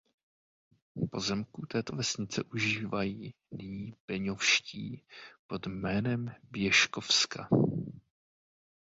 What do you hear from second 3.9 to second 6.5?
Beňovští pod jménem